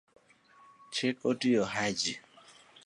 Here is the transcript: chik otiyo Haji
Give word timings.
chik 0.93 1.15
otiyo 1.29 1.63
Haji 1.73 2.13